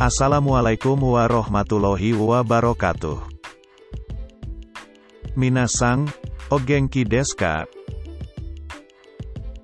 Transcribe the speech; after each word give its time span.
Assalamualaikum 0.00 0.96
warahmatullahi 0.96 2.16
wabarakatuh. 2.16 3.20
Minasang, 5.36 6.08
Ogenki 6.48 7.04
deska. 7.04 7.68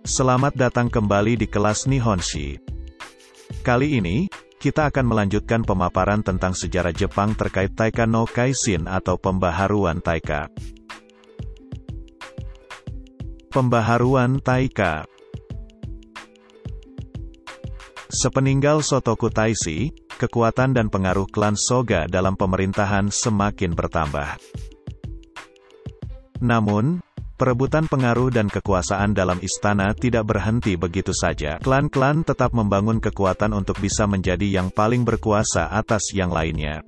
Selamat 0.05 0.53
datang 0.53 0.93
kembali 0.93 1.41
di 1.41 1.49
kelas 1.49 1.89
Nihonshi. 1.89 2.61
Kali 3.65 3.97
ini, 3.97 4.29
kita 4.61 4.93
akan 4.93 5.09
melanjutkan 5.09 5.65
pemaparan 5.65 6.21
tentang 6.21 6.53
sejarah 6.53 6.93
Jepang 6.93 7.33
terkait 7.33 7.73
Taika 7.73 8.05
no 8.05 8.29
Kaishin 8.29 8.85
atau 8.93 9.17
pembaharuan 9.17 10.05
Taika. 10.05 10.53
Pembaharuan 13.49 14.37
Taika 14.45 15.09
Sepeninggal 18.13 18.85
Sotoku 18.85 19.33
Taisi, 19.33 20.05
kekuatan 20.17 20.73
dan 20.73 20.89
pengaruh 20.89 21.29
klan 21.29 21.55
Soga 21.55 22.09
dalam 22.09 22.35
pemerintahan 22.35 23.13
semakin 23.13 23.77
bertambah. 23.77 24.41
Namun, 26.41 27.05
perebutan 27.37 27.85
pengaruh 27.89 28.33
dan 28.33 28.49
kekuasaan 28.49 29.13
dalam 29.13 29.41
istana 29.45 29.93
tidak 29.93 30.29
berhenti 30.29 30.77
begitu 30.77 31.13
saja. 31.13 31.61
Klan-klan 31.61 32.25
tetap 32.25 32.57
membangun 32.57 33.01
kekuatan 33.01 33.53
untuk 33.53 33.77
bisa 33.81 34.09
menjadi 34.09 34.45
yang 34.61 34.73
paling 34.73 35.05
berkuasa 35.05 35.69
atas 35.69 36.13
yang 36.17 36.33
lainnya. 36.33 36.81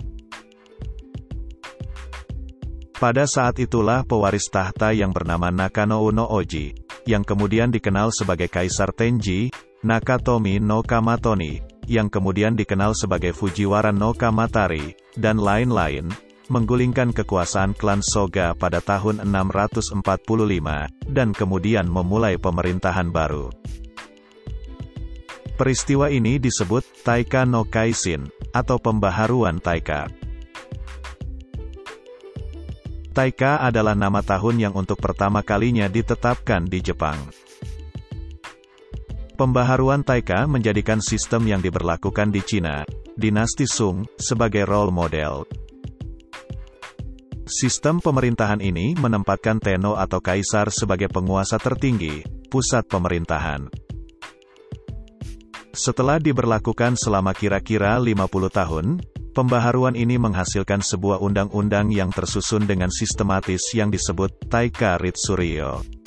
Pada 2.99 3.31
saat 3.31 3.63
itulah 3.63 4.03
pewaris 4.03 4.51
tahta 4.51 4.91
yang 4.91 5.15
bernama 5.15 5.55
Nakano 5.55 6.03
Uno 6.03 6.27
Oji, 6.27 6.75
yang 7.07 7.23
kemudian 7.23 7.71
dikenal 7.71 8.11
sebagai 8.11 8.51
Kaisar 8.51 8.91
Tenji, 8.91 9.55
Nakatomi 9.87 10.59
no 10.59 10.83
Kamatoni, 10.83 11.63
yang 11.89 12.13
kemudian 12.13 12.53
dikenal 12.53 12.93
sebagai 12.93 13.33
Fujiwara 13.33 13.91
no 13.91 14.13
Kamatari, 14.13 14.93
dan 15.17 15.41
lain-lain, 15.41 16.13
menggulingkan 16.53 17.17
kekuasaan 17.17 17.73
klan 17.73 18.05
Soga 18.05 18.53
pada 18.53 18.85
tahun 18.85 19.25
645, 19.25 19.97
dan 21.09 21.33
kemudian 21.33 21.89
memulai 21.89 22.37
pemerintahan 22.37 23.09
baru. 23.09 23.49
Peristiwa 25.57 26.13
ini 26.13 26.39
disebut 26.39 26.85
Taika 27.03 27.43
no 27.49 27.65
Kaishin, 27.65 28.29
atau 28.53 28.77
pembaharuan 28.77 29.59
Taika. 29.59 30.07
Taika 33.11 33.59
adalah 33.59 33.99
nama 33.99 34.23
tahun 34.23 34.63
yang 34.63 34.75
untuk 34.79 35.03
pertama 35.03 35.43
kalinya 35.43 35.91
ditetapkan 35.91 36.71
di 36.71 36.79
Jepang. 36.79 37.19
Pembaharuan 39.39 40.03
Taika 40.03 40.51
menjadikan 40.51 40.99
sistem 40.99 41.47
yang 41.47 41.63
diberlakukan 41.63 42.35
di 42.35 42.43
Cina, 42.43 42.83
dinasti 43.15 43.71
Sung, 43.71 44.03
sebagai 44.19 44.67
role 44.67 44.91
model. 44.91 45.47
Sistem 47.47 48.03
pemerintahan 48.03 48.59
ini 48.59 48.99
menempatkan 48.99 49.63
Tenno 49.63 49.95
atau 49.95 50.19
Kaisar 50.19 50.75
sebagai 50.75 51.07
penguasa 51.07 51.55
tertinggi, 51.55 52.27
pusat 52.51 52.91
pemerintahan. 52.91 53.71
Setelah 55.71 56.19
diberlakukan 56.19 56.99
selama 56.99 57.31
kira-kira 57.31 57.95
50 57.95 58.19
tahun, 58.51 58.99
pembaharuan 59.39 59.95
ini 59.95 60.19
menghasilkan 60.19 60.83
sebuah 60.83 61.23
undang-undang 61.23 61.95
yang 61.95 62.11
tersusun 62.11 62.67
dengan 62.67 62.91
sistematis 62.91 63.71
yang 63.71 63.95
disebut 63.95 64.51
Taika 64.51 64.99
Ritsuryo. 64.99 65.98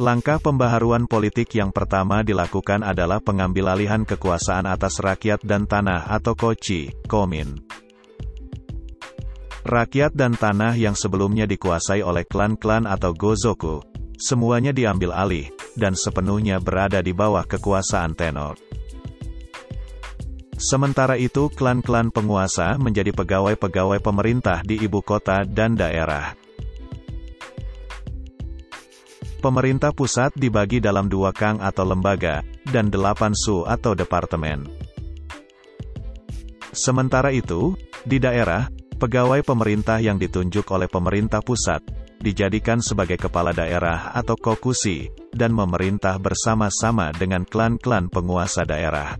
Langkah 0.00 0.40
pembaharuan 0.40 1.04
politik 1.04 1.52
yang 1.60 1.76
pertama 1.76 2.24
dilakukan 2.24 2.80
adalah 2.80 3.20
pengambil 3.20 3.76
alihan 3.76 4.00
kekuasaan 4.08 4.64
atas 4.64 4.96
rakyat 4.96 5.44
dan 5.44 5.68
tanah 5.68 6.08
atau 6.08 6.32
koci, 6.32 6.88
komin. 7.04 7.60
Rakyat 9.60 10.16
dan 10.16 10.32
tanah 10.32 10.72
yang 10.72 10.96
sebelumnya 10.96 11.44
dikuasai 11.44 12.00
oleh 12.00 12.24
klan-klan 12.24 12.88
atau 12.88 13.12
gozoku, 13.12 13.84
semuanya 14.16 14.72
diambil 14.72 15.12
alih, 15.12 15.52
dan 15.76 15.92
sepenuhnya 15.92 16.64
berada 16.64 17.04
di 17.04 17.12
bawah 17.12 17.44
kekuasaan 17.44 18.16
tenor. 18.16 18.56
Sementara 20.56 21.20
itu 21.20 21.52
klan-klan 21.52 22.08
penguasa 22.08 22.80
menjadi 22.80 23.12
pegawai-pegawai 23.12 24.00
pemerintah 24.00 24.64
di 24.64 24.80
ibu 24.80 25.04
kota 25.04 25.44
dan 25.44 25.76
daerah. 25.76 26.32
Pemerintah 29.40 29.96
pusat 29.96 30.36
dibagi 30.36 30.84
dalam 30.84 31.08
dua 31.08 31.32
kang 31.32 31.56
atau 31.64 31.88
lembaga, 31.88 32.44
dan 32.68 32.92
delapan 32.92 33.32
su 33.32 33.64
atau 33.64 33.96
departemen. 33.96 34.68
Sementara 36.76 37.32
itu, 37.32 37.72
di 38.04 38.20
daerah, 38.20 38.68
pegawai 39.00 39.40
pemerintah 39.40 39.96
yang 39.96 40.20
ditunjuk 40.20 40.68
oleh 40.68 40.92
pemerintah 40.92 41.40
pusat, 41.40 41.80
dijadikan 42.20 42.84
sebagai 42.84 43.16
kepala 43.16 43.56
daerah 43.56 44.12
atau 44.12 44.36
kokusi, 44.36 45.08
dan 45.32 45.56
memerintah 45.56 46.20
bersama-sama 46.20 47.08
dengan 47.16 47.48
klan-klan 47.48 48.12
penguasa 48.12 48.68
daerah. 48.68 49.16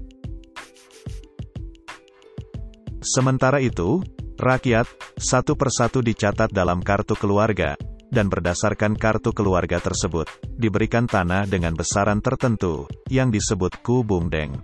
Sementara 3.01 3.65
itu, 3.65 4.05
rakyat, 4.37 4.85
satu 5.17 5.57
persatu 5.57 6.05
dicatat 6.05 6.53
dalam 6.53 6.85
kartu 6.85 7.17
keluarga, 7.17 7.81
dan 8.11 8.27
berdasarkan 8.27 8.99
kartu 8.99 9.31
keluarga 9.31 9.79
tersebut, 9.79 10.27
diberikan 10.59 11.07
tanah 11.07 11.47
dengan 11.47 11.73
besaran 11.79 12.19
tertentu, 12.19 12.91
yang 13.07 13.31
disebut 13.31 13.79
kubungdeng. 13.81 14.61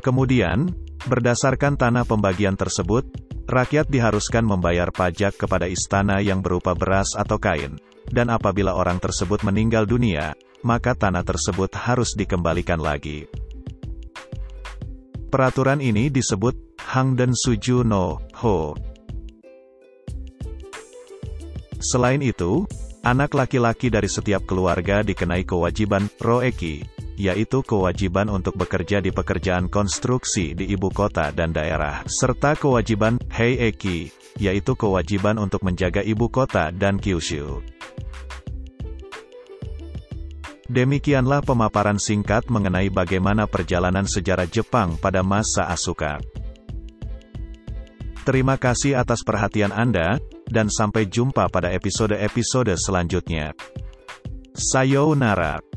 Kemudian, 0.00 0.72
berdasarkan 1.08 1.76
tanah 1.76 2.04
pembagian 2.08 2.56
tersebut, 2.56 3.04
rakyat 3.44 3.88
diharuskan 3.88 4.44
membayar 4.44 4.88
pajak 4.88 5.36
kepada 5.36 5.68
istana 5.68 6.24
yang 6.24 6.40
berupa 6.40 6.72
beras 6.72 7.12
atau 7.16 7.36
kain, 7.36 7.76
dan 8.08 8.32
apabila 8.32 8.72
orang 8.76 9.00
tersebut 9.00 9.44
meninggal 9.44 9.84
dunia, 9.84 10.36
maka 10.64 10.96
tanah 10.96 11.24
tersebut 11.24 11.72
harus 11.76 12.16
dikembalikan 12.16 12.80
lagi. 12.80 13.28
Peraturan 15.28 15.82
ini 15.82 16.08
disebut 16.08 16.78
Hangden 16.94 17.34
Suju 17.34 17.82
no 17.82 18.22
Ho 18.44 18.76
Selain 21.82 22.20
itu, 22.22 22.66
anak 23.04 23.34
laki-laki 23.36 23.92
dari 23.92 24.08
setiap 24.08 24.46
keluarga 24.48 25.04
dikenai 25.04 25.44
kewajiban 25.44 26.08
roeki, 26.18 26.86
yaitu 27.14 27.62
kewajiban 27.62 28.26
untuk 28.26 28.58
bekerja 28.58 28.98
di 28.98 29.14
pekerjaan 29.14 29.70
konstruksi 29.70 30.54
di 30.54 30.66
ibu 30.70 30.90
kota 30.90 31.30
dan 31.30 31.54
daerah, 31.54 32.02
serta 32.10 32.58
kewajiban 32.58 33.18
heieki, 33.30 34.10
yaitu 34.38 34.74
kewajiban 34.74 35.38
untuk 35.38 35.62
menjaga 35.62 36.02
ibu 36.02 36.26
kota 36.26 36.74
dan 36.74 36.98
Kyushu. 36.98 37.62
Demikianlah 40.64 41.44
pemaparan 41.44 42.00
singkat 42.00 42.48
mengenai 42.48 42.88
bagaimana 42.88 43.44
perjalanan 43.44 44.08
sejarah 44.08 44.48
Jepang 44.48 44.96
pada 44.96 45.20
masa 45.20 45.68
Asuka. 45.68 46.18
Terima 48.24 48.56
kasih 48.56 48.96
atas 48.96 49.20
perhatian 49.20 49.68
Anda, 49.68 50.16
dan 50.54 50.70
sampai 50.70 51.10
jumpa 51.10 51.50
pada 51.50 51.74
episode-episode 51.74 52.78
selanjutnya. 52.78 53.50
Sayonara. 54.54 55.73